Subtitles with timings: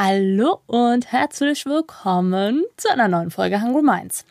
[0.00, 4.24] Hallo und herzlich willkommen zu einer neuen Folge Hungry Minds.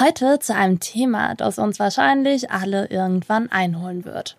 [0.00, 4.36] Heute zu einem Thema, das uns wahrscheinlich alle irgendwann einholen wird.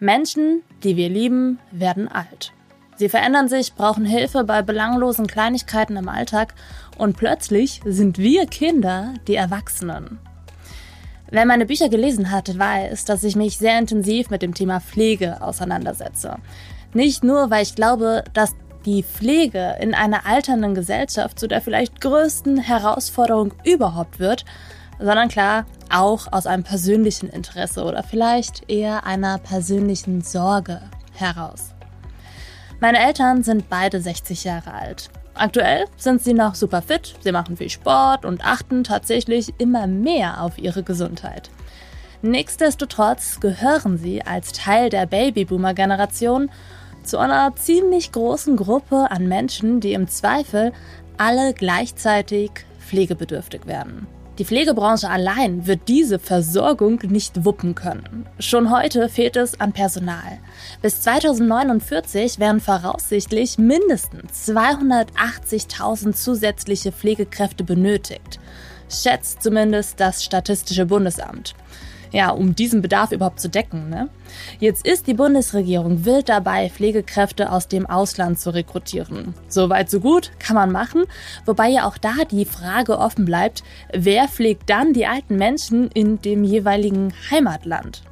[0.00, 2.52] Menschen, die wir lieben, werden alt.
[2.96, 6.54] Sie verändern sich, brauchen Hilfe bei belanglosen Kleinigkeiten im Alltag
[6.98, 10.18] und plötzlich sind wir Kinder die Erwachsenen.
[11.30, 15.40] Wer meine Bücher gelesen hat, weiß, dass ich mich sehr intensiv mit dem Thema Pflege
[15.40, 16.38] auseinandersetze.
[16.94, 18.56] Nicht nur, weil ich glaube, dass
[18.86, 24.44] die Pflege in einer alternden Gesellschaft zu der vielleicht größten Herausforderung überhaupt wird,
[24.98, 30.80] sondern klar auch aus einem persönlichen Interesse oder vielleicht eher einer persönlichen Sorge
[31.12, 31.74] heraus.
[32.80, 35.10] Meine Eltern sind beide 60 Jahre alt.
[35.34, 40.40] Aktuell sind sie noch super fit, sie machen viel Sport und achten tatsächlich immer mehr
[40.40, 41.50] auf ihre Gesundheit.
[42.22, 46.50] Nichtsdestotrotz gehören sie als Teil der Babyboomer-Generation
[47.06, 50.72] zu einer ziemlich großen Gruppe an Menschen, die im Zweifel
[51.16, 54.06] alle gleichzeitig pflegebedürftig werden.
[54.38, 58.26] Die Pflegebranche allein wird diese Versorgung nicht wuppen können.
[58.38, 60.38] Schon heute fehlt es an Personal.
[60.82, 68.38] Bis 2049 werden voraussichtlich mindestens 280.000 zusätzliche Pflegekräfte benötigt,
[68.90, 71.54] schätzt zumindest das Statistische Bundesamt
[72.12, 73.88] ja, um diesen Bedarf überhaupt zu decken.
[73.88, 74.08] Ne?
[74.58, 79.34] Jetzt ist die Bundesregierung wild dabei, Pflegekräfte aus dem Ausland zu rekrutieren.
[79.48, 81.04] Soweit so gut, kann man machen,
[81.44, 83.62] wobei ja auch da die Frage offen bleibt,
[83.92, 88.02] wer pflegt dann die alten Menschen in dem jeweiligen Heimatland?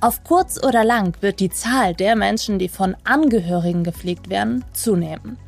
[0.00, 5.38] Auf kurz oder lang wird die Zahl der Menschen, die von Angehörigen gepflegt werden, zunehmen.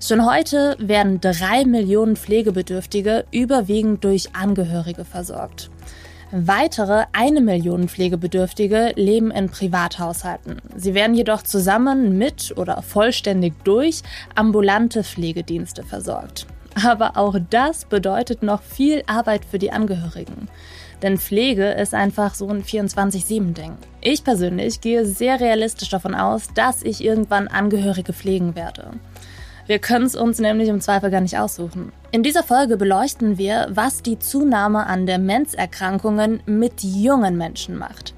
[0.00, 5.70] Schon heute werden drei Millionen Pflegebedürftige überwiegend durch Angehörige versorgt.
[6.36, 10.60] Weitere eine Million Pflegebedürftige leben in Privathaushalten.
[10.74, 14.02] Sie werden jedoch zusammen mit oder vollständig durch
[14.34, 16.48] ambulante Pflegedienste versorgt.
[16.84, 20.48] Aber auch das bedeutet noch viel Arbeit für die Angehörigen.
[21.02, 23.74] Denn Pflege ist einfach so ein 24-7-Ding.
[24.00, 28.90] Ich persönlich gehe sehr realistisch davon aus, dass ich irgendwann Angehörige pflegen werde.
[29.66, 31.92] Wir können es uns nämlich im Zweifel gar nicht aussuchen.
[32.10, 38.14] In dieser Folge beleuchten wir, was die Zunahme an Demenzerkrankungen mit jungen Menschen macht.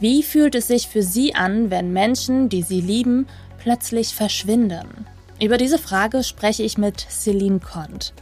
[0.00, 3.26] Wie fühlt es sich für Sie an, wenn Menschen, die Sie lieben,
[3.58, 5.06] plötzlich verschwinden?
[5.40, 8.12] Über diese Frage spreche ich mit Celine Kont.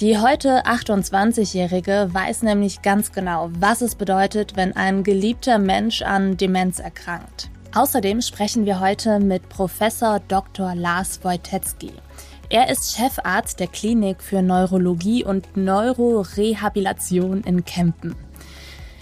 [0.00, 6.36] Die heute 28-Jährige weiß nämlich ganz genau, was es bedeutet, wenn ein geliebter Mensch an
[6.36, 7.50] Demenz erkrankt.
[7.74, 10.76] Außerdem sprechen wir heute mit Professor Dr.
[10.76, 11.90] Lars Wojtecki.
[12.48, 18.14] Er ist Chefarzt der Klinik für Neurologie und Neurorehabilitation in Kempen.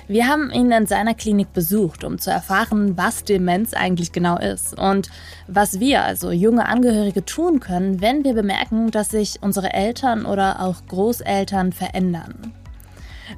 [0.09, 4.79] Wir haben ihn in seiner Klinik besucht, um zu erfahren, was Demenz eigentlich genau ist
[4.79, 5.11] und
[5.49, 10.61] was wir, also junge Angehörige, tun können, wenn wir bemerken, dass sich unsere Eltern oder
[10.61, 12.55] auch Großeltern verändern.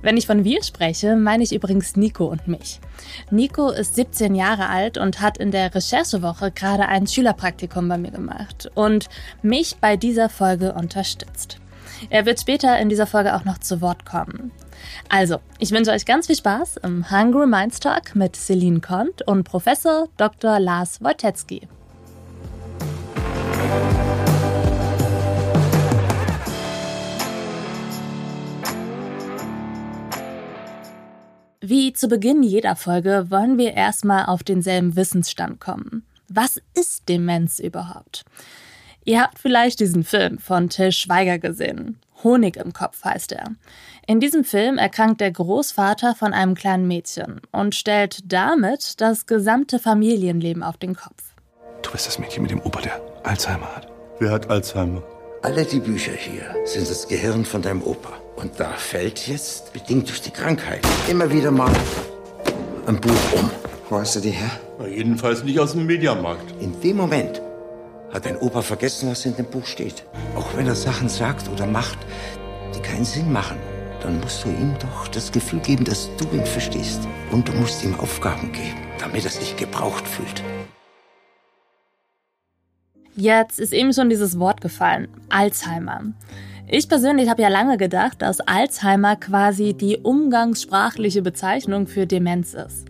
[0.03, 2.81] Wenn ich von wir spreche, meine ich übrigens Nico und mich.
[3.31, 8.11] Nico ist 17 Jahre alt und hat in der Recherchewoche gerade ein Schülerpraktikum bei mir
[8.11, 9.09] gemacht und
[9.43, 11.59] mich bei dieser Folge unterstützt.
[12.11, 14.51] Er wird später in dieser Folge auch noch zu Wort kommen.
[15.09, 19.45] Also, ich wünsche euch ganz viel Spaß im Hungry Minds Talk mit Celine Kont und
[19.45, 20.59] Professor Dr.
[20.61, 21.69] Lars Wojtecki.
[31.67, 36.05] Wie zu Beginn jeder Folge wollen wir erstmal auf denselben Wissensstand kommen.
[36.29, 38.27] Was ist Demenz überhaupt?
[39.07, 41.99] Ihr habt vielleicht diesen Film von Till Schweiger gesehen.
[42.23, 43.47] Honig im Kopf heißt er.
[44.07, 49.79] In diesem Film erkrankt der Großvater von einem kleinen Mädchen und stellt damit das gesamte
[49.79, 51.35] Familienleben auf den Kopf.
[51.81, 53.89] Du bist das Mädchen mit dem Opa, der Alzheimer hat.
[54.19, 55.03] Wer hat Alzheimer?
[55.41, 58.21] Alle die Bücher hier sind das Gehirn von deinem Opa.
[58.37, 61.73] Und da fällt jetzt, bedingt durch die Krankheit, immer wieder mal
[62.87, 63.51] ein Buch um.
[63.89, 64.51] Wo hast du die her?
[64.79, 66.61] Na, jedenfalls nicht aus dem Mediamarkt.
[66.61, 67.41] In dem Moment
[68.13, 70.05] hat dein Opa vergessen, was in dem Buch steht.
[70.37, 71.99] Auch wenn er Sachen sagt oder macht,
[72.75, 73.59] die keinen Sinn machen,
[74.03, 77.01] dann musst du ihm doch das Gefühl geben, dass du ihn verstehst.
[77.31, 80.43] Und du musst ihm Aufgaben geben, damit er sich gebraucht fühlt.
[83.17, 86.03] Jetzt ist eben schon dieses Wort gefallen, Alzheimer.
[86.67, 92.87] Ich persönlich habe ja lange gedacht, dass Alzheimer quasi die umgangssprachliche Bezeichnung für Demenz ist.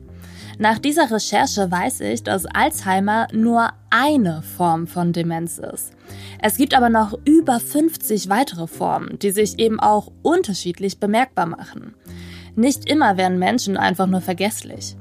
[0.59, 5.93] Nach dieser Recherche weiß ich, dass Alzheimer nur eine Form von Demenz ist.
[6.41, 11.95] Es gibt aber noch über 50 weitere Formen, die sich eben auch unterschiedlich bemerkbar machen.
[12.55, 14.97] Nicht immer werden Menschen einfach nur vergesslich.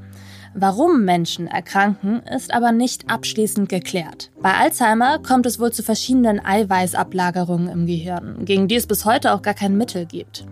[0.56, 4.30] Warum Menschen erkranken, ist aber nicht abschließend geklärt.
[4.40, 9.34] Bei Alzheimer kommt es wohl zu verschiedenen Eiweißablagerungen im Gehirn, gegen die es bis heute
[9.34, 10.46] auch gar kein Mittel gibt.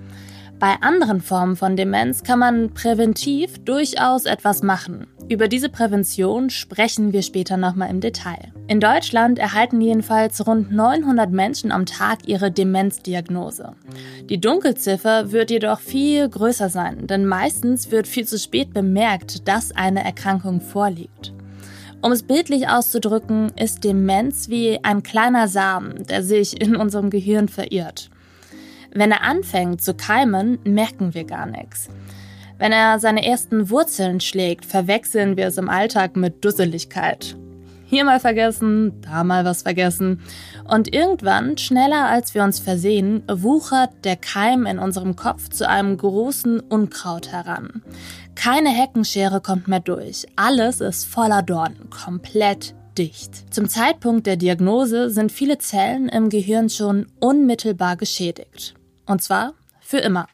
[0.62, 5.08] Bei anderen Formen von Demenz kann man präventiv durchaus etwas machen.
[5.28, 8.54] Über diese Prävention sprechen wir später nochmal im Detail.
[8.68, 13.74] In Deutschland erhalten jedenfalls rund 900 Menschen am Tag ihre Demenzdiagnose.
[14.30, 19.72] Die Dunkelziffer wird jedoch viel größer sein, denn meistens wird viel zu spät bemerkt, dass
[19.72, 21.34] eine Erkrankung vorliegt.
[22.04, 27.48] Um es bildlich auszudrücken, ist Demenz wie ein kleiner Samen, der sich in unserem Gehirn
[27.48, 28.11] verirrt.
[28.94, 31.90] Wenn er anfängt zu keimen, merken wir gar nichts.
[32.58, 37.36] Wenn er seine ersten Wurzeln schlägt, verwechseln wir es im Alltag mit Dusseligkeit.
[37.86, 40.22] Hier mal vergessen, da mal was vergessen.
[40.66, 45.98] Und irgendwann, schneller als wir uns versehen, wuchert der Keim in unserem Kopf zu einem
[45.98, 47.82] großen Unkraut heran.
[48.36, 50.26] Keine Heckenschere kommt mehr durch.
[50.36, 53.54] Alles ist voller Dornen, komplett dicht.
[53.54, 58.76] Zum Zeitpunkt der Diagnose sind viele Zellen im Gehirn schon unmittelbar geschädigt.
[59.12, 60.28] Und zwar für immer.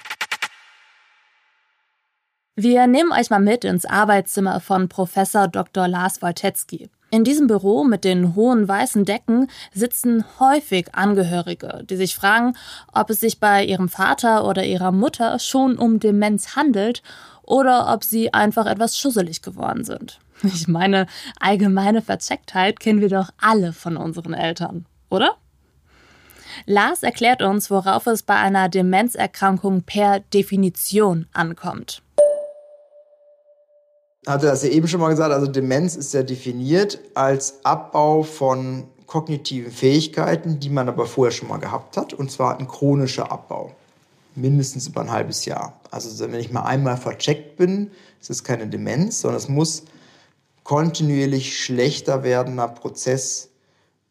[2.56, 5.88] Wir nehmen euch mal mit ins Arbeitszimmer von Professor Dr.
[5.88, 6.91] Lars Woltetzky.
[7.09, 12.53] In diesem Büro mit den hohen weißen Decken sitzen häufig Angehörige, die sich fragen,
[12.94, 17.01] ob es sich bei ihrem Vater oder ihrer Mutter schon um Demenz handelt
[17.41, 20.19] oder ob sie einfach etwas schusselig geworden sind.
[20.44, 21.07] Ich meine,
[21.39, 25.35] allgemeine Verzecktheit kennen wir doch alle von unseren Eltern, oder?
[26.65, 32.01] Lars erklärt uns, worauf es bei einer Demenzerkrankung per Definition ankommt.
[34.25, 38.86] Hatte das ja eben schon mal gesagt, also Demenz ist ja definiert als Abbau von
[39.06, 43.74] kognitiven Fähigkeiten, die man aber vorher schon mal gehabt hat, und zwar ein chronischer Abbau.
[44.36, 45.80] Mindestens über ein halbes Jahr.
[45.92, 47.89] Also wenn ich mal einmal vercheckt bin,
[48.19, 49.86] ist es keine Demenz, sondern es muss
[50.63, 53.50] kontinuierlich schlechter werdender Prozess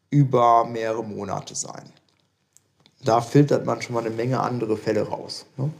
[0.09, 1.93] über mehrere Monate sein
[3.03, 5.45] da filtert man schon mal eine Menge andere Fälle raus.
[5.57, 5.71] Ne?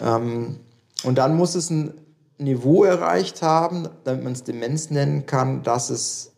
[0.00, 0.56] Ähm,
[1.04, 1.94] und dann muss es ein
[2.38, 6.32] Niveau erreicht haben, damit man es Demenz nennen kann, dass es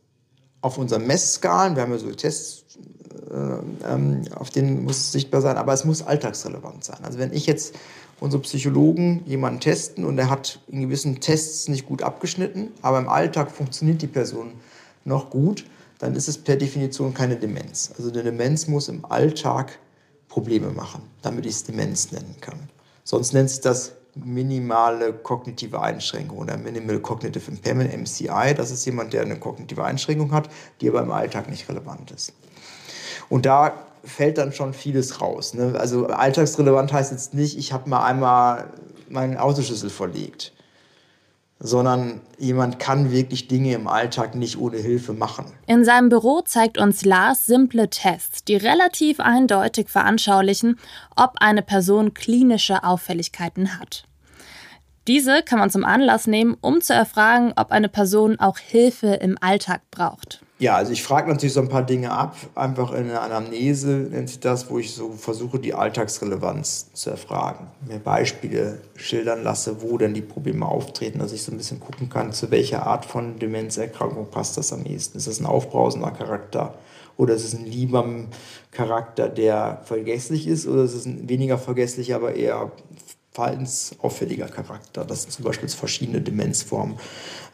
[0.60, 2.64] auf unseren Messskalen, wir haben ja so Tests,
[3.30, 6.98] äh, ähm, auf denen muss es sichtbar sein, aber es muss alltagsrelevant sein.
[7.02, 7.74] Also wenn ich jetzt
[8.20, 13.08] unsere Psychologen jemanden testen und er hat in gewissen Tests nicht gut abgeschnitten, aber im
[13.08, 14.52] Alltag funktioniert die Person
[15.04, 15.66] noch gut,
[15.98, 17.92] dann ist es per Definition keine Demenz.
[17.96, 19.78] Also eine Demenz muss im Alltag
[20.34, 22.58] Probleme machen, damit ich es Demenz nennen kann.
[23.04, 28.52] Sonst nennt sich das minimale kognitive Einschränkung oder Minimal Cognitive Impairment, MCI.
[28.56, 30.48] Das ist jemand, der eine kognitive Einschränkung hat,
[30.80, 32.32] die aber im Alltag nicht relevant ist.
[33.28, 35.54] Und da fällt dann schon vieles raus.
[35.54, 35.76] Ne?
[35.78, 38.72] Also alltagsrelevant heißt jetzt nicht, ich habe mal einmal
[39.08, 40.52] meinen Autoschlüssel verlegt
[41.64, 45.46] sondern jemand kann wirklich Dinge im Alltag nicht ohne Hilfe machen.
[45.66, 50.78] In seinem Büro zeigt uns Lars simple Tests, die relativ eindeutig veranschaulichen,
[51.16, 54.04] ob eine Person klinische Auffälligkeiten hat.
[55.06, 59.36] Diese kann man zum Anlass nehmen, um zu erfragen, ob eine Person auch Hilfe im
[59.38, 60.40] Alltag braucht.
[60.58, 64.30] Ja, also ich frage natürlich so ein paar Dinge ab, einfach in der Anamnese nennt
[64.30, 67.66] sich das, wo ich so versuche, die Alltagsrelevanz zu erfragen.
[67.86, 72.08] Mir Beispiele schildern lasse, wo denn die Probleme auftreten, dass ich so ein bisschen gucken
[72.08, 75.18] kann, zu welcher Art von Demenzerkrankung passt das am ehesten.
[75.18, 76.72] Ist das ein aufbrausender Charakter
[77.16, 78.06] oder ist es ein lieber
[78.70, 82.72] Charakter, der vergesslich ist oder ist es ein weniger vergesslich, aber eher
[83.34, 85.04] verhaltensauffälliger Charakter.
[85.04, 86.96] Das sind zum Beispiel verschiedene Demenzformen,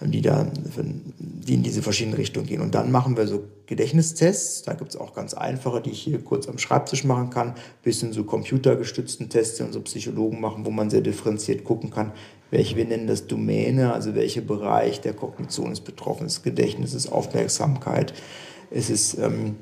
[0.03, 0.47] die, da,
[0.77, 2.61] die in diese verschiedenen Richtungen gehen.
[2.61, 4.63] Und dann machen wir so Gedächtnistests.
[4.63, 8.01] Da gibt es auch ganz einfache, die ich hier kurz am Schreibtisch machen kann, bis
[8.01, 12.13] hin zu computergestützten Tests, die unsere Psychologen machen, wo man sehr differenziert gucken kann,
[12.51, 16.27] welche wir nennen das Domäne, also welcher Bereich der Kognition ist betroffen.
[16.27, 18.13] Ist Gedächtnis, ist Aufmerksamkeit,
[18.71, 19.57] ist es ähm,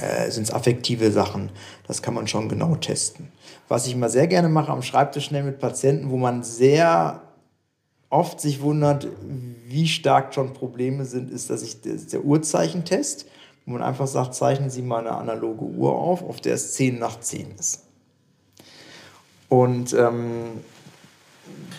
[0.00, 1.50] äh, sind es affektive Sachen.
[1.86, 3.32] Das kann man schon genau testen.
[3.68, 7.22] Was ich immer sehr gerne mache am Schreibtisch schnell mit Patienten, wo man sehr
[8.10, 9.08] oft sich wundert,
[9.66, 13.26] wie stark schon Probleme sind, ist, dass ich das der Uhrzeichentest,
[13.66, 16.98] wo man einfach sagt, zeichnen Sie mal eine analoge Uhr auf, auf der es 10
[16.98, 17.82] nach 10 ist.
[19.48, 20.60] Und ähm,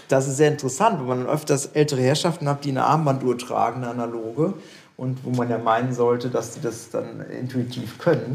[0.07, 3.91] das ist sehr interessant, wenn man öfters ältere Herrschaften hat, die eine Armbanduhr tragen, eine
[3.91, 4.53] analoge,
[4.97, 8.33] und wo man ja meinen sollte, dass sie das dann intuitiv können.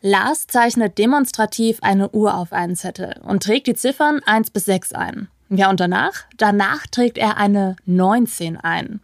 [0.00, 4.92] Lars zeichnet demonstrativ eine Uhr auf einen Zettel und trägt die Ziffern 1 bis 6
[4.92, 5.28] ein.
[5.50, 6.24] Ja, und danach?
[6.36, 9.00] Danach trägt er eine 19 ein.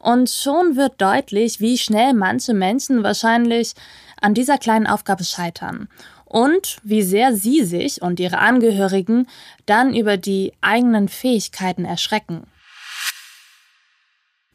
[0.00, 3.72] Und schon wird deutlich, wie schnell manche Menschen wahrscheinlich
[4.20, 5.88] an dieser kleinen Aufgabe scheitern
[6.26, 9.28] und wie sehr sie sich und ihre Angehörigen
[9.66, 12.42] dann über die eigenen Fähigkeiten erschrecken.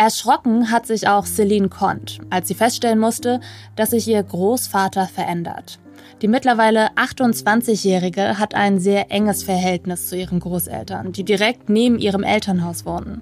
[0.02, 3.42] Erschrocken hat sich auch Celine Kont, als sie feststellen musste,
[3.76, 5.78] dass sich ihr Großvater verändert.
[6.22, 12.24] Die mittlerweile 28-Jährige hat ein sehr enges Verhältnis zu ihren Großeltern, die direkt neben ihrem
[12.24, 13.22] Elternhaus wohnen.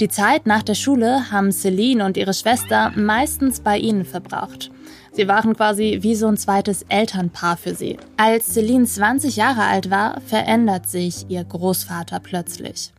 [0.00, 4.72] Die Zeit nach der Schule haben Celine und ihre Schwester meistens bei ihnen verbracht.
[5.12, 7.98] Sie waren quasi wie so ein zweites Elternpaar für sie.
[8.16, 12.90] Als Celine 20 Jahre alt war, verändert sich ihr Großvater plötzlich.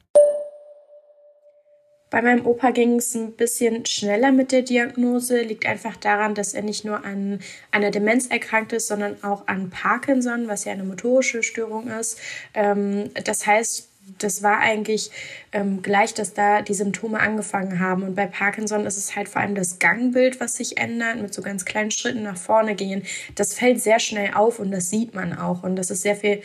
[2.15, 5.41] Bei meinem Opa ging es ein bisschen schneller mit der Diagnose.
[5.41, 7.39] Liegt einfach daran, dass er nicht nur an
[7.71, 12.17] einer Demenz erkrankt ist, sondern auch an Parkinson, was ja eine motorische Störung ist.
[12.53, 15.11] Ähm, das heißt, das war eigentlich
[15.51, 18.03] ähm, gleich, dass da die Symptome angefangen haben.
[18.03, 21.41] Und bei Parkinson ist es halt vor allem das Gangbild, was sich ändert, mit so
[21.41, 23.03] ganz kleinen Schritten nach vorne gehen.
[23.35, 25.63] Das fällt sehr schnell auf und das sieht man auch.
[25.63, 26.41] Und das ist sehr viel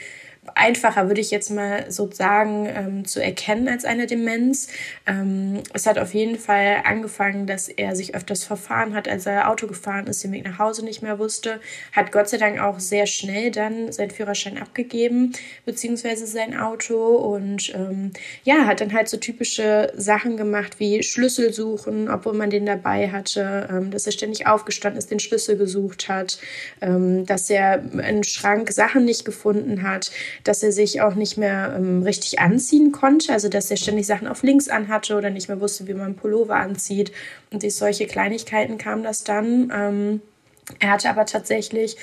[0.54, 4.68] einfacher, würde ich jetzt mal so sagen, ähm, zu erkennen als eine Demenz.
[5.06, 9.50] Ähm, es hat auf jeden Fall angefangen, dass er sich öfters verfahren hat, als er
[9.50, 11.60] Auto gefahren ist, den Weg nach Hause nicht mehr wusste.
[11.92, 15.32] Hat Gott sei Dank auch sehr schnell dann seinen Führerschein abgegeben,
[15.66, 17.16] beziehungsweise sein Auto.
[17.16, 18.12] Und ähm,
[18.44, 23.10] ja, hat dann halt so typische Sachen gemacht wie Schlüssel suchen, obwohl man den dabei
[23.10, 26.38] hatte, ähm, dass er ständig aufgestanden ist, den Schlüssel gesucht hat,
[26.80, 30.10] ähm, dass er im Schrank Sachen nicht gefunden hat
[30.44, 34.28] dass er sich auch nicht mehr ähm, richtig anziehen konnte, also dass er ständig Sachen
[34.28, 37.12] auf links anhatte oder nicht mehr wusste, wie man Pullover anzieht.
[37.52, 39.72] Und durch solche Kleinigkeiten kam das dann.
[39.74, 40.22] Ähm,
[40.78, 41.96] er hatte aber tatsächlich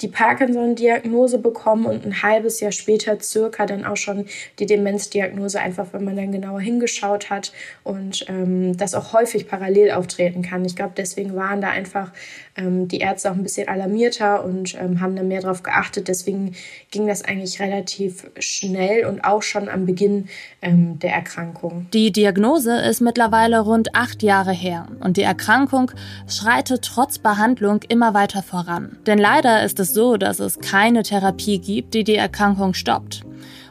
[0.00, 4.26] die Parkinson-Diagnose bekommen und ein halbes Jahr später circa dann auch schon
[4.58, 9.92] die Demenzdiagnose, einfach wenn man dann genauer hingeschaut hat und ähm, das auch häufig parallel
[9.92, 10.64] auftreten kann.
[10.64, 12.12] Ich glaube, deswegen waren da einfach
[12.56, 16.08] ähm, die Ärzte auch ein bisschen alarmierter und ähm, haben da mehr drauf geachtet.
[16.08, 16.54] Deswegen
[16.90, 20.28] ging das eigentlich relativ schnell und auch schon am Beginn
[20.62, 21.86] ähm, der Erkrankung.
[21.92, 25.90] Die Diagnose ist mittlerweile rund acht Jahre her und die Erkrankung
[26.28, 28.98] schreitet trotz Behandlung immer weiter voran.
[29.06, 33.22] Denn leider ist es so, dass es keine Therapie gibt, die die Erkrankung stoppt.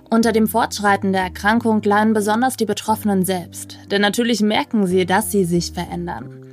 [0.10, 5.32] Unter dem Fortschreiten der Erkrankung leiden besonders die Betroffenen selbst, denn natürlich merken sie, dass
[5.32, 6.44] sie sich verändern.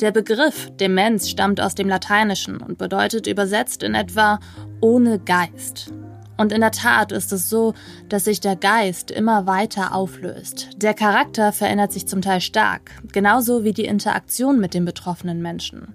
[0.00, 4.40] Der Begriff Demenz stammt aus dem Lateinischen und bedeutet übersetzt in etwa
[4.80, 5.92] ohne Geist.
[6.36, 7.74] Und in der Tat ist es so,
[8.08, 10.70] dass sich der Geist immer weiter auflöst.
[10.76, 15.94] Der Charakter verändert sich zum Teil stark, genauso wie die Interaktion mit den betroffenen Menschen.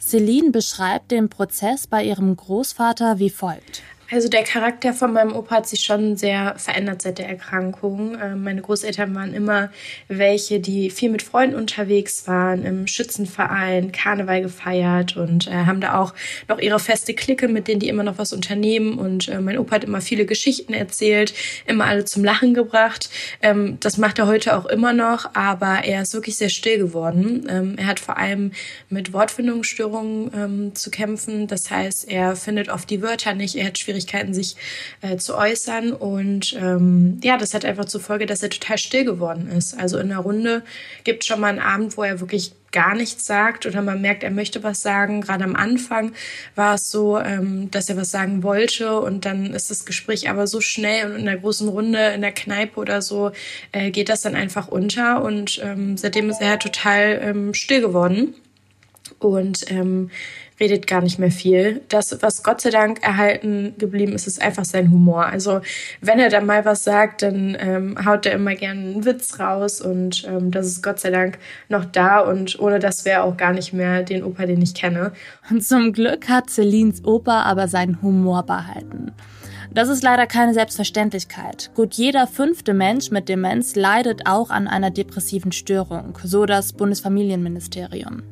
[0.00, 3.82] Celine beschreibt den Prozess bei ihrem Großvater wie folgt.
[4.08, 8.16] Also der Charakter von meinem Opa hat sich schon sehr verändert seit der Erkrankung.
[8.22, 9.70] Ähm, meine Großeltern waren immer
[10.06, 16.00] welche, die viel mit Freunden unterwegs waren, im Schützenverein, Karneval gefeiert und äh, haben da
[16.00, 16.14] auch
[16.46, 18.96] noch ihre feste Clique, mit denen die immer noch was unternehmen.
[18.96, 21.34] Und äh, mein Opa hat immer viele Geschichten erzählt,
[21.66, 23.10] immer alle zum Lachen gebracht.
[23.42, 27.44] Ähm, das macht er heute auch immer noch, aber er ist wirklich sehr still geworden.
[27.48, 28.52] Ähm, er hat vor allem
[28.88, 31.48] mit Wortfindungsstörungen zu kämpfen.
[31.48, 34.56] Das heißt, er findet oft die Wörter nicht, er hat schwierige Schwierigkeiten, sich
[35.00, 35.92] äh, zu äußern.
[35.92, 39.78] Und ähm, ja, das hat einfach zur Folge, dass er total still geworden ist.
[39.78, 40.62] Also in der Runde
[41.04, 44.22] gibt es schon mal einen Abend, wo er wirklich gar nichts sagt oder man merkt,
[44.22, 45.22] er möchte was sagen.
[45.22, 46.12] Gerade am Anfang
[46.56, 50.46] war es so, ähm, dass er was sagen wollte und dann ist das Gespräch aber
[50.46, 53.32] so schnell und in der großen Runde in der Kneipe oder so
[53.72, 57.80] äh, geht das dann einfach unter und ähm, seitdem ist er halt total ähm, still
[57.80, 58.34] geworden.
[59.18, 60.10] Und ähm,
[60.58, 61.82] redet gar nicht mehr viel.
[61.88, 65.26] Das, was Gott sei Dank erhalten geblieben ist, ist einfach sein Humor.
[65.26, 65.60] Also
[66.00, 69.80] wenn er dann mal was sagt, dann ähm, haut er immer gerne einen Witz raus
[69.80, 73.52] und ähm, das ist Gott sei Dank noch da und ohne das wäre auch gar
[73.52, 75.12] nicht mehr den Opa, den ich kenne.
[75.50, 79.12] Und zum Glück hat Celines Opa aber seinen Humor behalten.
[79.72, 81.70] Das ist leider keine Selbstverständlichkeit.
[81.74, 88.22] Gut jeder fünfte Mensch mit Demenz leidet auch an einer depressiven Störung, so das Bundesfamilienministerium.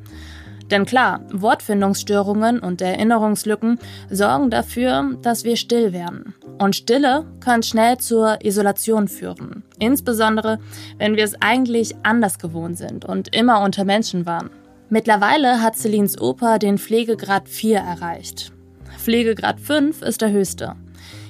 [0.71, 3.79] Denn klar, Wortfindungsstörungen und Erinnerungslücken
[4.09, 6.33] sorgen dafür, dass wir still werden.
[6.57, 9.63] Und Stille kann schnell zur Isolation führen.
[9.77, 10.59] Insbesondere,
[10.97, 14.49] wenn wir es eigentlich anders gewohnt sind und immer unter Menschen waren.
[14.89, 18.51] Mittlerweile hat Celines Opa den Pflegegrad 4 erreicht.
[18.97, 20.75] Pflegegrad 5 ist der höchste.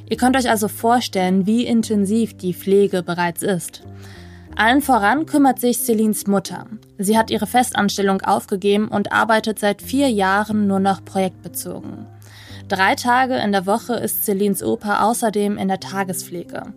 [0.10, 3.82] Ihr könnt euch also vorstellen, wie intensiv die Pflege bereits ist.
[4.58, 6.68] Allen voran kümmert sich Celines Mutter.
[6.98, 12.06] Sie hat ihre Festanstellung aufgegeben und arbeitet seit vier Jahren nur noch projektbezogen.
[12.70, 16.74] Drei Tage in der Woche ist Celines Opa außerdem in der Tagespflege.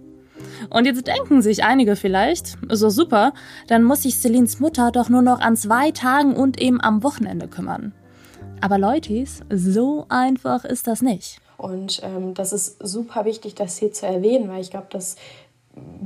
[0.70, 3.32] Und jetzt denken sich einige vielleicht, so super,
[3.68, 7.46] dann muss sich Celines Mutter doch nur noch an zwei Tagen und eben am Wochenende
[7.46, 7.92] kümmern.
[8.60, 11.40] Aber Leutis, so einfach ist das nicht.
[11.56, 15.16] Und ähm, das ist super wichtig, das hier zu erwähnen, weil ich glaube, das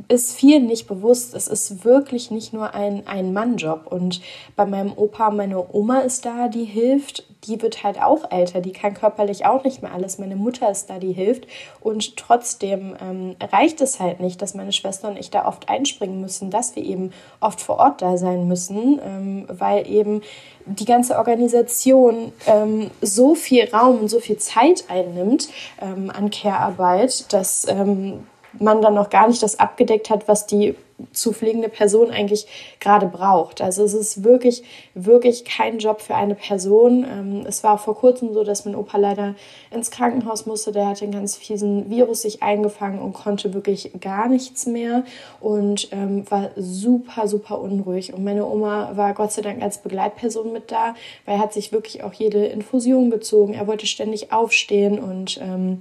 [0.08, 1.34] ist vielen nicht bewusst.
[1.34, 3.86] Es ist wirklich nicht nur ein Ein-Mann-Job.
[3.86, 4.20] Und
[4.56, 7.24] bei meinem Opa, meine Oma ist da, die hilft.
[7.46, 8.60] Die wird halt auch älter.
[8.60, 10.18] Die kann körperlich auch nicht mehr alles.
[10.18, 11.46] Meine Mutter ist da, die hilft.
[11.80, 16.20] Und trotzdem ähm, reicht es halt nicht, dass meine Schwester und ich da oft einspringen
[16.20, 20.22] müssen, dass wir eben oft vor Ort da sein müssen, ähm, weil eben
[20.66, 25.48] die ganze Organisation ähm, so viel Raum und so viel Zeit einnimmt
[25.80, 28.26] ähm, an Care-Arbeit, dass ähm,
[28.58, 30.74] man dann noch gar nicht das abgedeckt hat, was die
[31.12, 32.46] zu pflegende Person eigentlich
[32.80, 33.60] gerade braucht.
[33.60, 34.62] Also es ist wirklich,
[34.94, 37.04] wirklich kein Job für eine Person.
[37.04, 39.34] Ähm, es war vor kurzem so, dass mein Opa leider
[39.70, 40.72] ins Krankenhaus musste.
[40.72, 45.04] Der hatte einen ganz fiesen Virus sich eingefangen und konnte wirklich gar nichts mehr
[45.40, 48.14] und ähm, war super, super unruhig.
[48.14, 50.94] Und meine Oma war Gott sei Dank als Begleitperson mit da,
[51.24, 53.54] weil er hat sich wirklich auch jede Infusion gezogen.
[53.54, 55.80] Er wollte ständig aufstehen und ähm,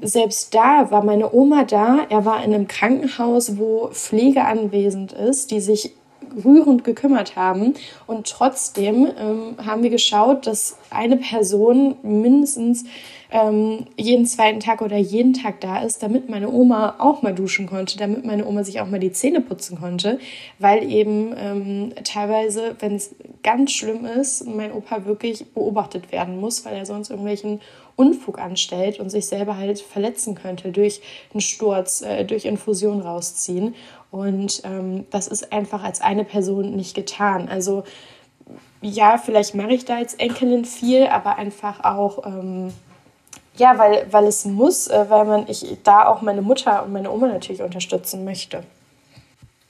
[0.00, 2.06] selbst da war meine Oma da.
[2.08, 5.92] Er war in einem Krankenhaus, wo Pflege anwesend ist, die sich
[6.44, 7.74] rührend gekümmert haben.
[8.06, 12.84] Und trotzdem ähm, haben wir geschaut, dass eine Person mindestens
[13.34, 17.66] ähm, jeden zweiten Tag oder jeden Tag da ist, damit meine Oma auch mal duschen
[17.66, 20.20] konnte, damit meine Oma sich auch mal die Zähne putzen konnte,
[20.60, 26.64] weil eben ähm, teilweise, wenn es ganz schlimm ist, mein Opa wirklich beobachtet werden muss,
[26.64, 27.60] weil er sonst irgendwelchen
[27.96, 31.00] Unfug anstellt und sich selber halt verletzen könnte durch
[31.32, 33.74] einen Sturz, äh, durch Infusion rausziehen.
[34.12, 37.48] Und ähm, das ist einfach als eine Person nicht getan.
[37.48, 37.82] Also
[38.80, 42.72] ja, vielleicht mache ich da als Enkelin viel, aber einfach auch, ähm,
[43.56, 47.10] ja, weil, weil es muss, äh, weil man ich da auch meine Mutter und meine
[47.10, 48.64] Oma natürlich unterstützen möchte.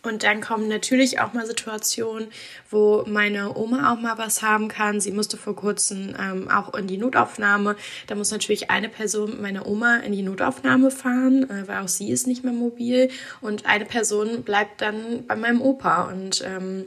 [0.05, 2.29] Und dann kommen natürlich auch mal Situationen,
[2.71, 5.01] wo meine Oma auch mal was haben kann.
[5.01, 7.75] Sie musste vor kurzem ähm, auch in die Notaufnahme.
[8.07, 11.89] Da muss natürlich eine Person mit meiner Oma in die Notaufnahme fahren, äh, weil auch
[11.89, 13.09] sie ist nicht mehr mobil.
[13.41, 16.03] Und eine Person bleibt dann bei meinem Opa.
[16.11, 16.85] Und ähm,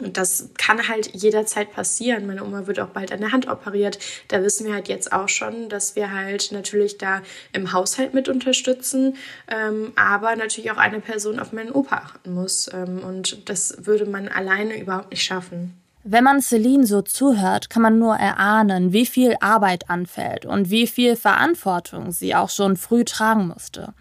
[0.00, 2.26] und das kann halt jederzeit passieren.
[2.26, 3.98] Meine Oma wird auch bald an der Hand operiert.
[4.28, 8.28] Da wissen wir halt jetzt auch schon, dass wir halt natürlich da im Haushalt mit
[8.28, 9.16] unterstützen,
[9.48, 12.70] ähm, aber natürlich auch eine Person auf meinen Opa achten muss.
[12.72, 15.74] Ähm, und das würde man alleine überhaupt nicht schaffen.
[16.04, 20.86] Wenn man Celine so zuhört, kann man nur erahnen, wie viel Arbeit anfällt und wie
[20.86, 23.92] viel Verantwortung sie auch schon früh tragen musste.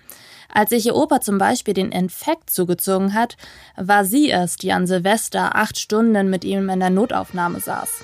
[0.58, 3.38] Als sich ihr Opa zum Beispiel den Infekt zugezogen hat,
[3.76, 8.04] war sie es, die an Silvester acht Stunden mit ihm in der Notaufnahme saß.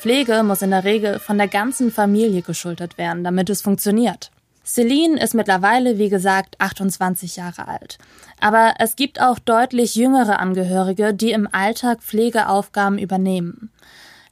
[0.00, 4.30] Pflege muss in der Regel von der ganzen Familie geschultert werden, damit es funktioniert.
[4.64, 7.98] Celine ist mittlerweile, wie gesagt, 28 Jahre alt.
[8.40, 13.70] Aber es gibt auch deutlich jüngere Angehörige, die im Alltag Pflegeaufgaben übernehmen.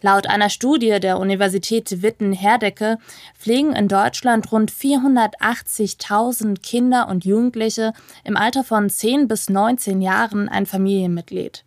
[0.04, 2.98] Laut einer Studie der Universität Witten-Herdecke
[3.38, 10.50] pflegen in Deutschland rund 480.000 Kinder und Jugendliche im Alter von 10 bis 19 Jahren
[10.50, 11.64] ein Familienmitglied.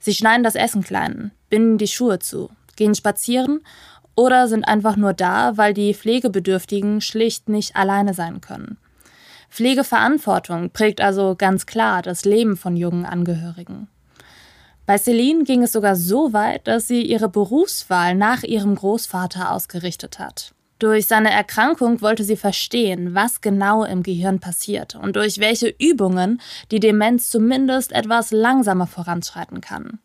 [0.00, 3.60] Sie schneiden das Essen klein, binden die Schuhe zu, gehen spazieren
[4.14, 8.78] oder sind einfach nur da, weil die Pflegebedürftigen schlicht nicht alleine sein können.
[9.50, 13.88] Pflegeverantwortung prägt also ganz klar das Leben von jungen Angehörigen.
[14.88, 20.18] Bei Celine ging es sogar so weit, dass sie ihre Berufswahl nach ihrem Großvater ausgerichtet
[20.18, 20.54] hat.
[20.78, 26.40] Durch seine Erkrankung wollte sie verstehen, was genau im Gehirn passiert und durch welche Übungen
[26.70, 29.98] die Demenz zumindest etwas langsamer voranschreiten kann.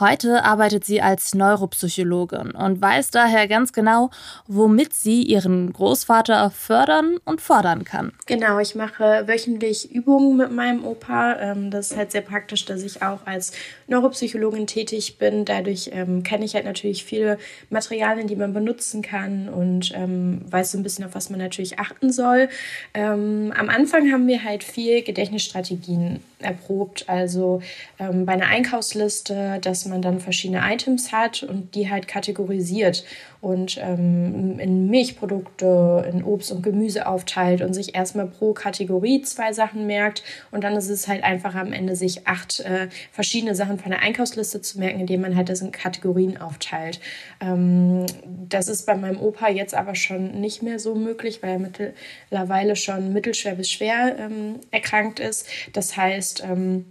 [0.00, 4.10] Heute arbeitet sie als Neuropsychologin und weiß daher ganz genau,
[4.46, 8.12] womit sie ihren Großvater fördern und fordern kann.
[8.26, 11.36] Genau, ich mache wöchentlich Übungen mit meinem Opa.
[11.40, 13.50] Ähm, das ist halt sehr praktisch, dass ich auch als
[13.88, 15.44] Neuropsychologin tätig bin.
[15.44, 17.36] Dadurch ähm, kenne ich halt natürlich viele
[17.70, 21.80] Materialien, die man benutzen kann und ähm, weiß so ein bisschen, auf was man natürlich
[21.80, 22.48] achten soll.
[22.92, 27.08] Am Anfang haben wir halt viel Gedächtnisstrategien erprobt.
[27.08, 27.62] Also
[27.98, 33.04] bei einer Einkaufsliste, dass man dann verschiedene Items hat und die halt kategorisiert
[33.40, 39.52] und ähm, in Milchprodukte, in Obst und Gemüse aufteilt und sich erstmal pro Kategorie zwei
[39.52, 40.24] Sachen merkt.
[40.50, 44.02] Und dann ist es halt einfach am Ende, sich acht äh, verschiedene Sachen von der
[44.02, 47.00] Einkaufsliste zu merken, indem man halt das in Kategorien aufteilt.
[47.40, 48.06] Ähm,
[48.48, 52.74] das ist bei meinem Opa jetzt aber schon nicht mehr so möglich, weil er mittlerweile
[52.74, 55.46] schon mittelschwer bis schwer ähm, erkrankt ist.
[55.72, 56.86] Das heißt, ähm,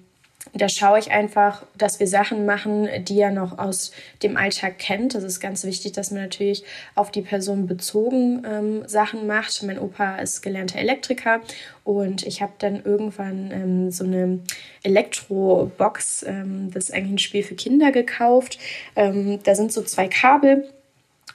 [0.53, 3.91] da schaue ich einfach, dass wir Sachen machen, die er noch aus
[4.23, 5.15] dem Alltag kennt.
[5.15, 6.63] Das ist ganz wichtig, dass man natürlich
[6.95, 9.63] auf die Person bezogen ähm, Sachen macht.
[9.63, 11.41] Mein Opa ist gelernter Elektriker
[11.83, 14.39] und ich habe dann irgendwann ähm, so eine
[14.83, 18.59] Elektrobox, ähm, das ist eigentlich ein Spiel für Kinder gekauft.
[18.95, 20.69] Ähm, da sind so zwei Kabel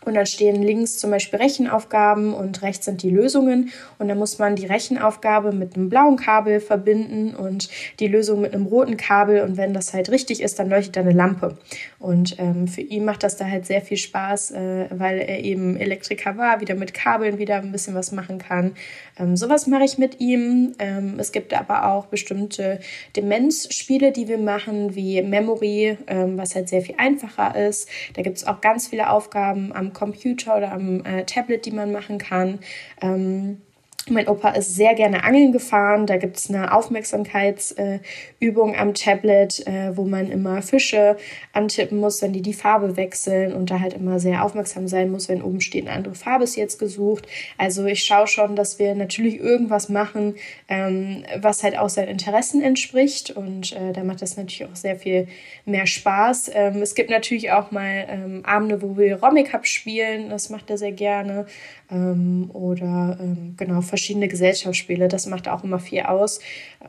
[0.05, 3.71] und dann stehen links zum Beispiel Rechenaufgaben und rechts sind die Lösungen.
[3.99, 7.69] Und dann muss man die Rechenaufgabe mit einem blauen Kabel verbinden und
[8.01, 9.43] die Lösung mit einem roten Kabel.
[9.43, 11.57] Und wenn das halt richtig ist, dann leuchtet da eine Lampe.
[11.99, 15.77] Und ähm, für ihn macht das da halt sehr viel Spaß, äh, weil er eben
[15.77, 18.73] Elektriker war, wieder mit Kabeln wieder ein bisschen was machen kann.
[19.19, 20.75] Ähm, sowas mache ich mit ihm.
[20.81, 22.81] Ähm, es gibt aber auch bestimmte
[23.15, 27.89] Demenzspiele, die wir machen, wie Memory, ähm, was halt sehr viel einfacher ist.
[28.15, 31.93] Da gibt es auch ganz viele Aufgaben am Computer oder am äh, Tablet, die man
[31.93, 32.59] machen kann.
[33.01, 33.63] Ähm,
[34.11, 36.07] mein Opa ist sehr gerne angeln gefahren.
[36.07, 41.17] Da gibt es eine Aufmerksamkeitsübung äh, am Tablet, äh, wo man immer Fische
[41.53, 45.29] antippen muss, wenn die die Farbe wechseln und da halt immer sehr aufmerksam sein muss,
[45.29, 47.27] wenn oben steht, eine andere Farbe ist jetzt gesucht.
[47.59, 50.35] Also ich schaue schon, dass wir natürlich irgendwas machen,
[50.69, 54.97] ähm, was halt auch seinen Interessen entspricht und äh, da macht das natürlich auch sehr
[54.97, 55.29] viel
[55.65, 56.51] mehr Spaß.
[56.55, 60.31] Ähm, es gibt natürlich auch mal ähm, Abende, wo wir Romicup spielen.
[60.31, 61.47] Das macht er sehr gerne
[61.93, 65.09] ähm, oder ähm, genau verschiedene Gesellschaftsspiele.
[65.09, 66.41] Das macht auch immer viel aus.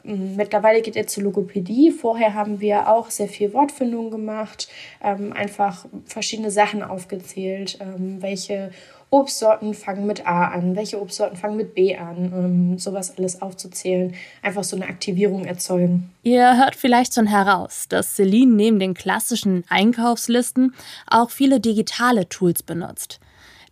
[0.03, 1.91] Ähm, mittlerweile geht er zur Logopädie.
[1.91, 4.69] Vorher haben wir auch sehr viel Wortfindung gemacht,
[5.03, 8.71] ähm, einfach verschiedene Sachen aufgezählt, ähm, welche
[9.13, 14.15] Obstsorten fangen mit A an, welche Obstsorten fangen mit B an, um sowas alles aufzuzählen,
[14.41, 16.09] einfach so eine Aktivierung erzeugen.
[16.23, 20.73] Ihr hört vielleicht schon heraus, dass Celine neben den klassischen Einkaufslisten
[21.05, 23.19] auch viele digitale Tools benutzt.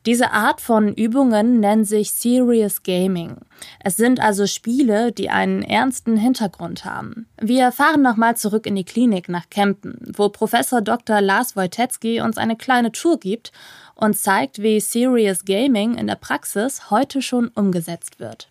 [0.07, 3.37] Diese Art von Übungen nennen sich Serious Gaming.
[3.83, 7.27] Es sind also Spiele, die einen ernsten Hintergrund haben.
[7.39, 11.21] Wir fahren nochmal zurück in die Klinik nach Kempen, wo Professor Dr.
[11.21, 13.51] Lars Wojtecki uns eine kleine Tour gibt
[13.93, 18.50] und zeigt, wie Serious Gaming in der Praxis heute schon umgesetzt wird.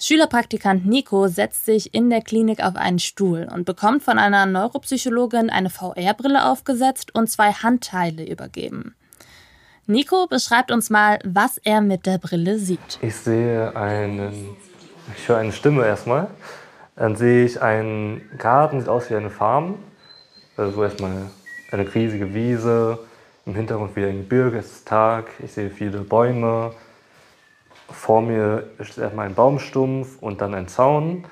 [0.00, 5.50] Schülerpraktikant Nico setzt sich in der Klinik auf einen Stuhl und bekommt von einer Neuropsychologin
[5.50, 8.94] eine VR-Brille aufgesetzt und zwei Handteile übergeben.
[9.86, 13.00] Nico beschreibt uns mal, was er mit der Brille sieht.
[13.02, 14.56] Ich sehe einen,
[15.16, 16.28] ich höre eine Stimme erstmal.
[16.94, 19.80] Dann sehe ich einen Garten, sieht aus wie eine Farm.
[20.56, 21.28] Also erstmal
[21.72, 23.00] eine riesige Wiese,
[23.46, 26.72] im Hintergrund wieder ein Gebirge, es ist Tag, ich sehe viele Bäume,
[27.88, 31.24] vor mir ist erstmal ein Baumstumpf und dann ein Zaun.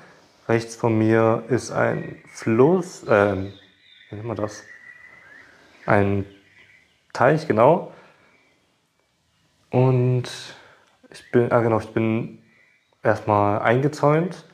[0.47, 3.35] Rechts von mir ist ein Fluss, äh,
[4.09, 4.63] wie nennt man das?
[5.85, 6.25] Ein
[7.13, 7.91] Teich, genau.
[9.69, 10.29] Und
[11.11, 12.39] ich bin, ah genau, ich bin
[13.03, 14.45] erstmal eingezäunt,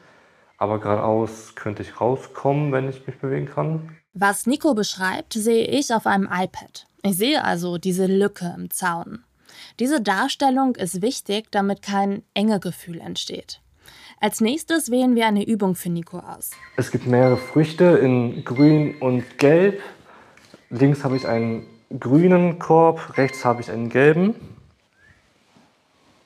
[0.57, 3.97] aber geradeaus könnte ich rauskommen, wenn ich mich bewegen kann.
[4.13, 6.85] Was Nico beschreibt, sehe ich auf einem iPad.
[7.03, 9.23] Ich sehe also diese Lücke im Zaun.
[9.79, 13.61] Diese Darstellung ist wichtig, damit kein Engegefühl entsteht.
[14.19, 16.51] Als nächstes wählen wir eine Übung für Nico aus.
[16.77, 19.81] Es gibt mehrere Früchte in grün und gelb.
[20.69, 21.67] Links habe ich einen
[21.99, 24.35] grünen Korb, rechts habe ich einen gelben.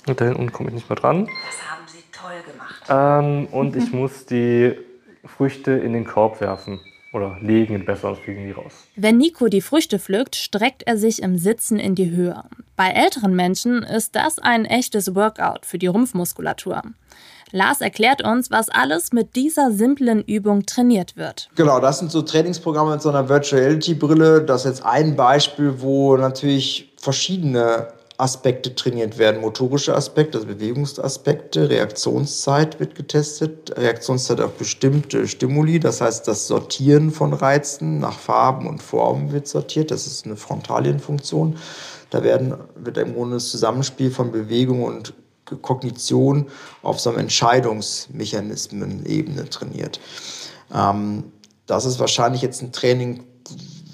[0.07, 1.25] Und da hinten komme ich nicht mehr dran.
[1.25, 2.83] Das haben Sie toll gemacht.
[2.87, 4.77] Ähm, und ich muss die
[5.25, 6.79] Früchte in den Korb werfen
[7.17, 8.73] oder legen, besser, sonst fliegen die raus.
[8.95, 12.43] Wenn Nico die Früchte pflückt, streckt er sich im Sitzen in die Höhe.
[12.75, 16.81] Bei älteren Menschen ist das ein echtes Workout für die Rumpfmuskulatur.
[17.51, 21.49] Lars erklärt uns, was alles mit dieser simplen Übung trainiert wird.
[21.55, 24.41] Genau, das sind so Trainingsprogramme mit so einer Virtual Reality Brille.
[24.41, 29.41] Das ist jetzt ein Beispiel, wo natürlich verschiedene Aspekte trainiert werden.
[29.41, 37.11] Motorische Aspekte, also Bewegungsaspekte, Reaktionszeit wird getestet, Reaktionszeit auf bestimmte Stimuli, das heißt das Sortieren
[37.11, 41.57] von Reizen nach Farben und Formen wird sortiert, das ist eine Frontalienfunktion.
[42.09, 45.13] Da werden, wird im Grunde das Zusammenspiel von Bewegung und
[45.61, 46.47] Kognition
[46.81, 49.99] auf so einem Entscheidungsmechanismen-Ebene trainiert.
[50.73, 51.25] Ähm,
[51.67, 53.25] das ist wahrscheinlich jetzt ein Training,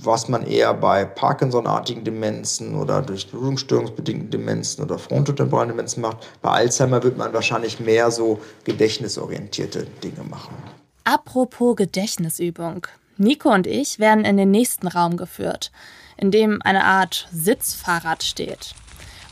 [0.06, 6.18] was man eher bei Parkinson-artigen Demenzen oder durch berührungsstörungsbedingten Demenzen oder frontotemporalen Demenzen macht.
[6.42, 10.56] Bei Alzheimer wird man wahrscheinlich mehr so gedächtnisorientierte Dinge machen.
[11.04, 12.88] Apropos Gedächtnisübung.
[13.18, 15.72] Nico und ich werden in den nächsten Raum geführt,
[16.18, 18.74] in dem eine Art Sitzfahrrad steht.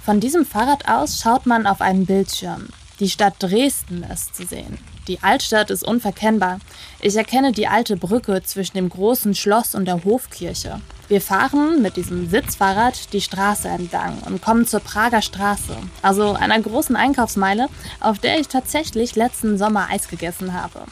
[0.03, 2.67] Von diesem Fahrrad aus schaut man auf einen Bildschirm.
[2.99, 4.77] Die Stadt Dresden ist zu sehen.
[5.07, 6.59] Die Altstadt ist unverkennbar.
[6.99, 10.79] Ich erkenne die alte Brücke zwischen dem großen Schloss und der Hofkirche.
[11.07, 16.61] Wir fahren mit diesem Sitzfahrrad die Straße entlang und kommen zur Prager Straße, also einer
[16.61, 17.67] großen Einkaufsmeile,
[17.99, 20.83] auf der ich tatsächlich letzten Sommer Eis gegessen habe.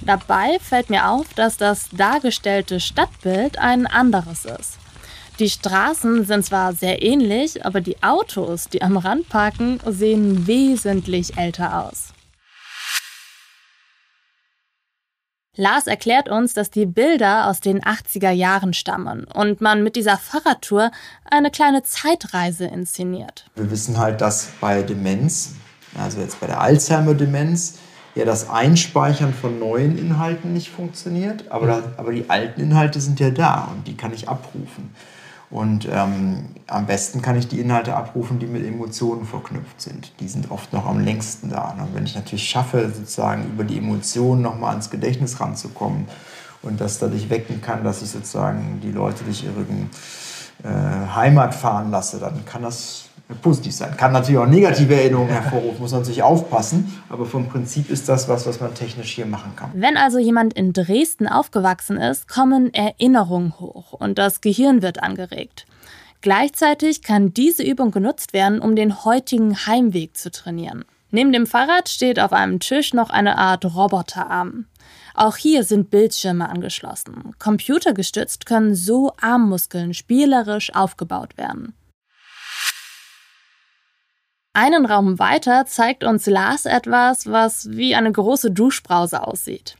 [0.00, 4.78] Dabei fällt mir auf, dass das dargestellte Stadtbild ein anderes ist.
[5.38, 11.36] Die Straßen sind zwar sehr ähnlich, aber die Autos, die am Rand parken, sehen wesentlich
[11.36, 12.13] älter aus.
[15.56, 20.18] Lars erklärt uns, dass die Bilder aus den 80er Jahren stammen und man mit dieser
[20.18, 20.90] Fahrradtour
[21.30, 23.46] eine kleine Zeitreise inszeniert.
[23.54, 25.54] Wir wissen halt, dass bei Demenz,
[25.96, 27.78] also jetzt bei der Alzheimer-Demenz,
[28.16, 33.20] ja das Einspeichern von neuen Inhalten nicht funktioniert, aber, das, aber die alten Inhalte sind
[33.20, 34.90] ja da und die kann ich abrufen.
[35.54, 40.12] Und ähm, am besten kann ich die Inhalte abrufen, die mit Emotionen verknüpft sind.
[40.18, 41.76] Die sind oft noch am längsten da.
[41.78, 46.08] Und wenn ich natürlich schaffe, sozusagen über die Emotionen nochmal ans Gedächtnis ranzukommen
[46.62, 49.64] und das dadurch wecken kann, dass ich sozusagen die Leute durch ihre
[50.62, 50.68] äh,
[51.14, 53.04] Heimat fahren lasse, dann kann das
[53.42, 53.96] positiv sein.
[53.96, 57.00] Kann natürlich auch negative Erinnerungen hervorrufen, muss man natürlich aufpassen.
[57.08, 59.70] Aber vom Prinzip ist das was, was man technisch hier machen kann.
[59.74, 65.66] Wenn also jemand in Dresden aufgewachsen ist, kommen Erinnerungen hoch und das Gehirn wird angeregt.
[66.20, 70.84] Gleichzeitig kann diese Übung genutzt werden, um den heutigen Heimweg zu trainieren.
[71.10, 74.66] Neben dem Fahrrad steht auf einem Tisch noch eine Art Roboterarm.
[75.14, 77.34] Auch hier sind Bildschirme angeschlossen.
[77.38, 81.74] Computergestützt können so Armmuskeln spielerisch aufgebaut werden.
[84.52, 89.76] Einen Raum weiter zeigt uns Lars etwas, was wie eine große Duschbrause aussieht.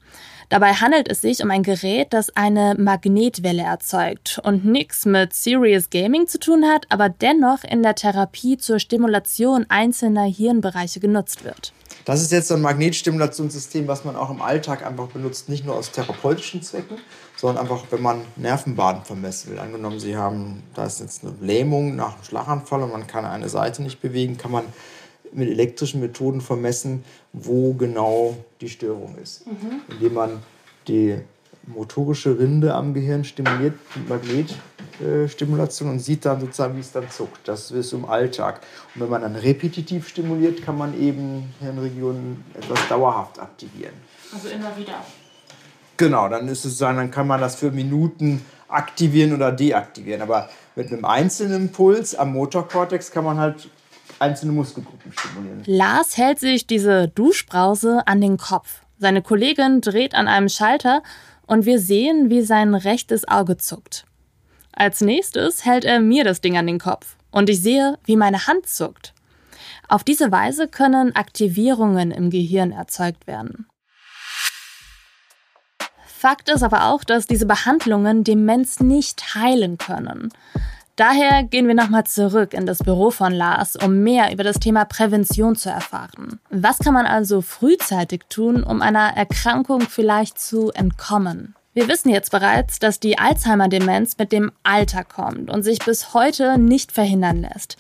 [0.49, 5.91] Dabei handelt es sich um ein Gerät, das eine Magnetwelle erzeugt und nichts mit Serious
[5.91, 11.73] Gaming zu tun hat, aber dennoch in der Therapie zur Stimulation einzelner Hirnbereiche genutzt wird.
[12.05, 15.75] Das ist jetzt so ein Magnetstimulationssystem, was man auch im Alltag einfach benutzt, nicht nur
[15.75, 16.99] aus therapeutischen Zwecken,
[17.37, 19.59] sondern einfach, wenn man Nervenbaden vermessen will.
[19.59, 23.49] Angenommen, Sie haben, da ist jetzt eine Lähmung nach einem Schlaganfall und man kann eine
[23.49, 24.65] Seite nicht bewegen, kann man
[25.33, 29.47] mit elektrischen Methoden vermessen, wo genau die Störung ist.
[29.47, 29.81] Mhm.
[29.89, 30.43] Indem man
[30.87, 31.19] die
[31.67, 34.55] motorische Rinde am Gehirn stimuliert mit
[35.01, 37.47] Magnetstimulation und sieht dann sozusagen, wie es dann zuckt.
[37.49, 38.61] Das ist im Alltag.
[38.95, 43.95] Und wenn man dann repetitiv stimuliert, kann man eben Hirnregionen etwas dauerhaft aktivieren.
[44.33, 45.05] Also immer wieder.
[45.97, 50.23] Genau, dann ist es dann kann man das für Minuten aktivieren oder deaktivieren.
[50.23, 53.69] Aber mit einem einzelnen Impuls am Motorkortex kann man halt
[54.19, 55.63] einzelne Muskelgruppen stimulieren.
[55.67, 58.81] Lars hält sich diese Duschbrause an den Kopf.
[58.99, 61.03] Seine Kollegin dreht an einem Schalter
[61.47, 64.07] und wir sehen, wie sein rechtes Auge zuckt.
[64.77, 68.47] Als nächstes hält er mir das Ding an den Kopf und ich sehe, wie meine
[68.47, 69.15] Hand zuckt.
[69.89, 73.67] Auf diese Weise können Aktivierungen im Gehirn erzeugt werden.
[76.07, 80.31] Fakt ist aber auch, dass diese Behandlungen Demenz nicht heilen können.
[80.97, 84.85] Daher gehen wir nochmal zurück in das Büro von Lars, um mehr über das Thema
[84.85, 86.41] Prävention zu erfahren.
[86.51, 91.57] Was kann man also frühzeitig tun, um einer Erkrankung vielleicht zu entkommen?
[91.75, 96.57] Wir wissen jetzt bereits, dass die Alzheimer-Demenz mit dem Alter kommt und sich bis heute
[96.57, 97.77] nicht verhindern lässt.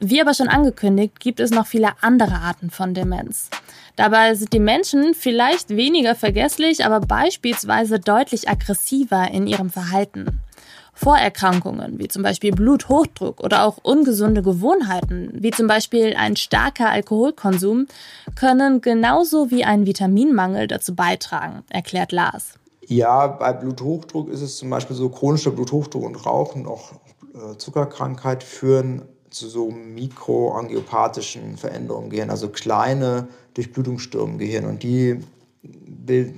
[0.00, 3.48] Wie aber schon angekündigt, gibt es noch viele andere Arten von Demenz.
[3.94, 10.40] Dabei sind die Menschen vielleicht weniger vergesslich, aber beispielsweise deutlich aggressiver in ihrem Verhalten.
[10.92, 17.86] Vorerkrankungen wie zum Beispiel Bluthochdruck oder auch ungesunde Gewohnheiten wie zum Beispiel ein starker Alkoholkonsum
[18.34, 22.58] können genauso wie ein Vitaminmangel dazu beitragen, erklärt Lars.
[22.86, 26.92] Ja, bei Bluthochdruck ist es zum Beispiel so, chronischer Bluthochdruck und Rauchen, auch
[27.34, 34.64] äh, Zuckerkrankheit führen zu so mikroangiopathischen Veränderungen im Gehirn, also kleine Durchblutungsstürme im Gehirn.
[34.64, 35.18] Und die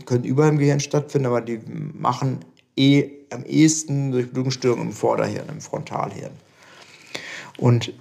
[0.06, 2.40] können überall im Gehirn stattfinden, aber die machen
[2.76, 6.32] eh am ehesten durch Blutungsstörungen im Vorderhirn, im Frontalhirn.
[7.58, 7.92] Und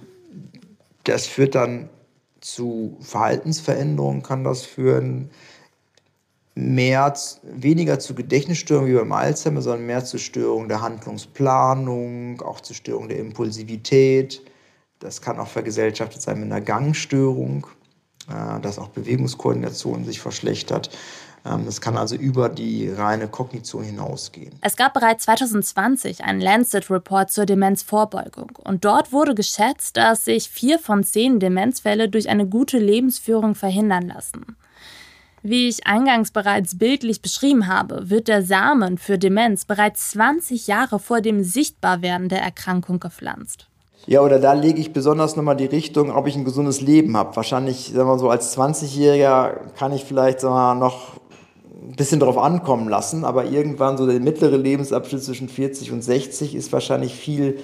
[1.04, 1.90] das führt dann
[2.40, 5.30] zu Verhaltensveränderungen, kann das führen,
[6.58, 12.74] mehr, weniger zu Gedächtnisstörungen wie beim Alzheimer, sondern mehr zu Störungen der Handlungsplanung, auch zu
[12.74, 14.42] Störungen der Impulsivität.
[14.98, 17.68] Das kann auch vergesellschaftet sein mit einer Gangstörung,
[18.28, 20.90] äh, dass auch Bewegungskoordination sich verschlechtert.
[21.46, 24.58] Ähm, das kann also über die reine Kognition hinausgehen.
[24.60, 30.80] Es gab bereits 2020 einen Lancet-Report zur Demenzvorbeugung und dort wurde geschätzt, dass sich vier
[30.80, 34.56] von zehn Demenzfälle durch eine gute Lebensführung verhindern lassen.
[35.42, 40.98] Wie ich eingangs bereits bildlich beschrieben habe, wird der Samen für Demenz bereits 20 Jahre
[40.98, 43.68] vor dem Sichtbarwerden der Erkrankung gepflanzt.
[44.06, 47.36] Ja, oder da lege ich besonders nochmal die Richtung, ob ich ein gesundes Leben habe.
[47.36, 51.18] Wahrscheinlich, sagen wir so, als 20-Jähriger kann ich vielleicht sagen wir, noch
[51.82, 56.54] ein bisschen drauf ankommen lassen, aber irgendwann so der mittlere Lebensabschnitt zwischen 40 und 60
[56.54, 57.58] ist wahrscheinlich viel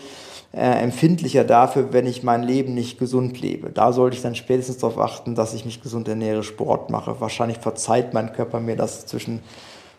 [0.55, 3.71] äh, empfindlicher dafür, wenn ich mein Leben nicht gesund lebe.
[3.71, 7.21] Da sollte ich dann spätestens darauf achten, dass ich mich gesund ernähre, Sport mache.
[7.21, 9.41] Wahrscheinlich verzeiht mein Körper mir das zwischen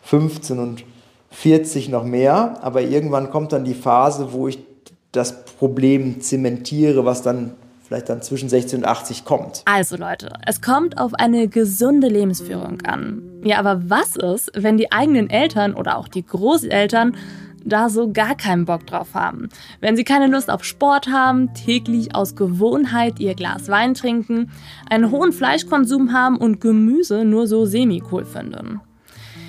[0.02, 0.84] 15 und
[1.30, 4.58] 40 noch mehr, aber irgendwann kommt dann die Phase, wo ich
[5.12, 7.52] das Problem zementiere, was dann
[7.86, 9.62] vielleicht dann zwischen 60 und 80 kommt.
[9.66, 13.22] Also Leute, es kommt auf eine gesunde Lebensführung an.
[13.44, 17.14] Ja, aber was ist, wenn die eigenen Eltern oder auch die Großeltern
[17.66, 19.48] da so gar keinen Bock drauf haben?
[19.80, 24.50] Wenn sie keine Lust auf Sport haben, täglich aus Gewohnheit ihr Glas Wein trinken,
[24.88, 28.80] einen hohen Fleischkonsum haben und Gemüse nur so semi-cool finden.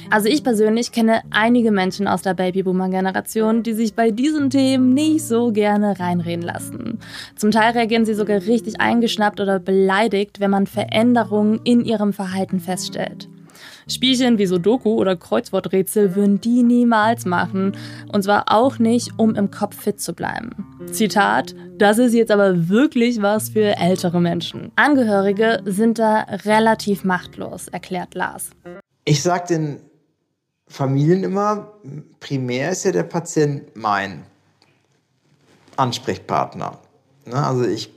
[0.10, 5.26] Also ich persönlich kenne einige Menschen aus der Babyboomer-Generation, die sich bei diesen Themen nicht
[5.26, 7.00] so gerne reinreden lassen.
[7.36, 12.60] Zum Teil reagieren sie sogar richtig eingeschnappt oder beleidigt, wenn man Veränderungen in ihrem Verhalten
[12.60, 13.28] feststellt.
[13.90, 17.78] Spielchen wie Sudoku oder Kreuzworträtsel würden die niemals machen.
[18.12, 20.52] Und zwar auch nicht, um im Kopf fit zu bleiben.
[20.92, 24.72] Zitat, das ist jetzt aber wirklich was für ältere Menschen.
[24.76, 28.50] Angehörige sind da relativ machtlos, erklärt Lars.
[29.06, 29.80] Ich sag den
[30.68, 31.74] Familien immer,
[32.20, 34.24] primär ist ja der Patient mein
[35.78, 36.78] Ansprechpartner.
[37.26, 37.36] Ne?
[37.36, 37.92] Also ich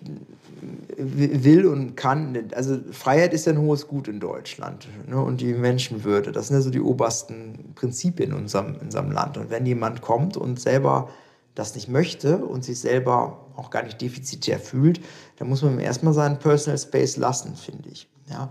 [0.96, 5.20] will und kann, also Freiheit ist ja ein hohes Gut in Deutschland ne?
[5.20, 9.38] und die Menschenwürde, das sind ja so die obersten Prinzipien in unserem, in unserem Land.
[9.38, 11.08] Und wenn jemand kommt und selber
[11.54, 15.00] das nicht möchte und sich selber auch gar nicht defizitär fühlt,
[15.38, 18.08] dann muss man ihm erstmal seinen Personal Space lassen, finde ich.
[18.28, 18.50] Ja?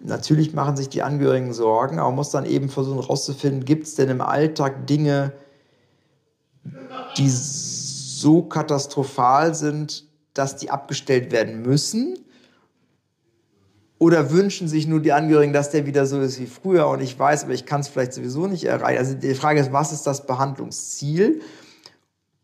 [0.00, 3.94] Natürlich machen sich die Angehörigen Sorgen, aber man muss dann eben versuchen herauszufinden, gibt es
[3.94, 5.32] denn im Alltag Dinge,
[7.16, 12.18] die so katastrophal sind, dass die abgestellt werden müssen?
[13.98, 17.18] Oder wünschen sich nur die Angehörigen, dass der wieder so ist wie früher und ich
[17.18, 18.98] weiß, aber ich kann es vielleicht sowieso nicht erreichen.
[18.98, 21.40] Also die Frage ist, was ist das Behandlungsziel?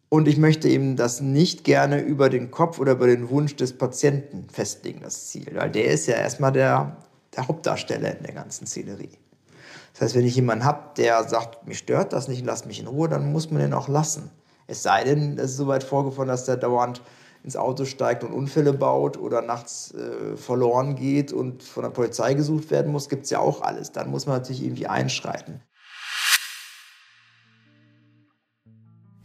[0.09, 3.77] Und ich möchte eben das nicht gerne über den Kopf oder über den Wunsch des
[3.77, 5.49] Patienten festlegen, das Ziel.
[5.55, 6.97] Weil der ist ja erstmal der
[7.37, 9.19] der Hauptdarsteller in der ganzen Szenerie.
[9.93, 12.87] Das heißt, wenn ich jemanden habe, der sagt, mich stört das nicht, lasst mich in
[12.87, 14.31] Ruhe, dann muss man den auch lassen.
[14.67, 17.03] Es sei denn, es ist so weit vorgefunden, dass der dauernd
[17.43, 22.35] ins Auto steigt und Unfälle baut oder nachts äh, verloren geht und von der Polizei
[22.35, 23.93] gesucht werden muss, gibt es ja auch alles.
[23.93, 25.63] Dann muss man natürlich irgendwie einschreiten.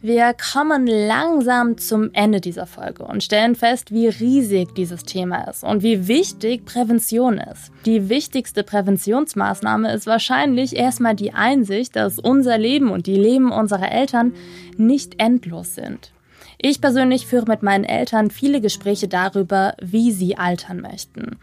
[0.02, 5.64] Wir kommen langsam zum Ende dieser Folge und stellen fest, wie riesig dieses Thema ist
[5.64, 7.72] und wie wichtig Prävention ist.
[7.86, 13.90] Die wichtigste Präventionsmaßnahme ist wahrscheinlich erstmal die Einsicht, dass unser Leben und die Leben unserer
[13.90, 14.34] Eltern
[14.76, 16.12] nicht endlos sind.
[16.58, 21.38] Ich persönlich führe mit meinen Eltern viele Gespräche darüber, wie sie altern möchten.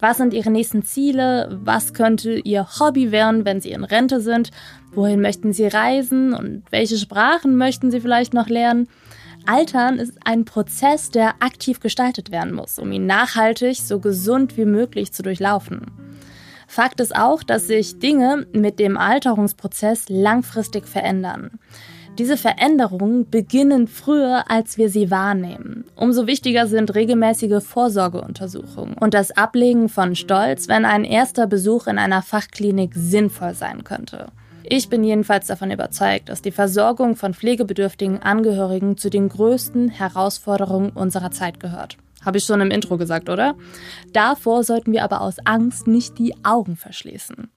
[0.00, 1.58] Was sind ihre nächsten Ziele?
[1.62, 4.50] Was könnte ihr Hobby werden, wenn sie in Rente sind?
[4.92, 8.88] Wohin möchten sie reisen und welche Sprachen möchten sie vielleicht noch lernen?
[9.46, 14.64] Altern ist ein Prozess, der aktiv gestaltet werden muss, um ihn nachhaltig so gesund wie
[14.64, 15.86] möglich zu durchlaufen.
[16.66, 21.52] Fakt ist auch, dass sich Dinge mit dem Alterungsprozess langfristig verändern.
[22.18, 25.84] Diese Veränderungen beginnen früher, als wir sie wahrnehmen.
[25.96, 31.98] Umso wichtiger sind regelmäßige Vorsorgeuntersuchungen und das Ablegen von Stolz, wenn ein erster Besuch in
[31.98, 34.26] einer Fachklinik sinnvoll sein könnte.
[34.62, 40.90] Ich bin jedenfalls davon überzeugt, dass die Versorgung von pflegebedürftigen Angehörigen zu den größten Herausforderungen
[40.90, 41.98] unserer Zeit gehört.
[42.24, 43.56] Habe ich schon im Intro gesagt, oder?
[44.12, 47.50] Davor sollten wir aber aus Angst nicht die Augen verschließen.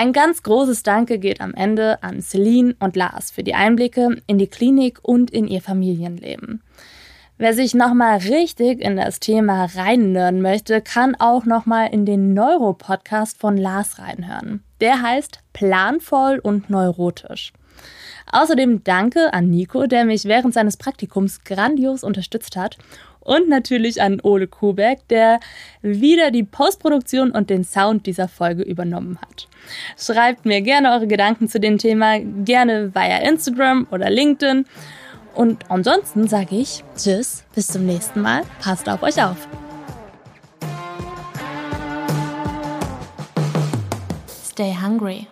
[0.00, 4.38] Ein ganz großes Danke geht am Ende an Celine und Lars für die Einblicke in
[4.38, 6.62] die Klinik und in ihr Familienleben.
[7.36, 13.36] Wer sich nochmal richtig in das Thema reinnörden möchte, kann auch nochmal in den Neuro-Podcast
[13.38, 14.64] von Lars reinhören.
[14.80, 17.52] Der heißt Planvoll und Neurotisch.
[18.32, 22.78] Außerdem danke an Nico, der mich während seines Praktikums grandios unterstützt hat
[23.20, 25.40] und natürlich an Ole Kubeck, der
[25.82, 29.48] wieder die Postproduktion und den Sound dieser Folge übernommen hat.
[29.98, 34.66] Schreibt mir gerne eure Gedanken zu dem Thema, gerne via Instagram oder LinkedIn.
[35.34, 39.48] Und ansonsten sage ich Tschüss, bis zum nächsten Mal, passt auf euch auf.
[44.60, 45.26] Stay hungry.